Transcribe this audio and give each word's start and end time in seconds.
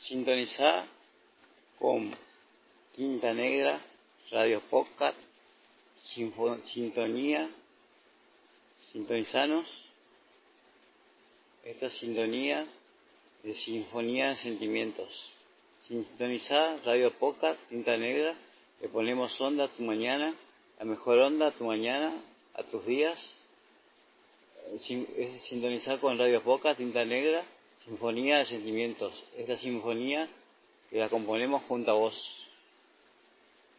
Sintoniza 0.00 0.86
con 1.78 2.16
Quinta 2.90 3.34
Negra, 3.34 3.78
Radio 4.30 4.62
Podcast, 4.62 5.18
Sintonía, 5.94 7.50
sintonizanos, 8.90 9.66
esta 11.64 11.90
sintonía 11.90 12.66
de 13.42 13.52
Sinfonía 13.52 14.30
de 14.30 14.36
Sentimientos. 14.36 15.32
Sintoniza 15.86 16.78
Radio 16.78 17.12
Podcast, 17.18 17.60
Tinta 17.68 17.94
Negra, 17.98 18.34
le 18.80 18.88
ponemos 18.88 19.38
onda 19.38 19.64
a 19.64 19.68
tu 19.68 19.82
mañana, 19.82 20.34
la 20.78 20.86
mejor 20.86 21.18
onda 21.18 21.48
a 21.48 21.52
tu 21.52 21.64
mañana, 21.64 22.14
a 22.54 22.62
tus 22.62 22.86
días. 22.86 23.34
Sintonizar 24.78 26.00
con 26.00 26.16
Radio 26.16 26.40
Podcast, 26.42 26.78
Tinta 26.78 27.04
Negra, 27.04 27.44
Sinfonía 27.84 28.38
de 28.38 28.46
Sentimientos. 28.46 29.24
Esta 29.36 29.56
sinfonía 29.56 30.28
que 30.90 30.98
la 30.98 31.08
componemos 31.08 31.62
junto 31.68 31.90
a 31.90 31.94
vos. 31.94 32.46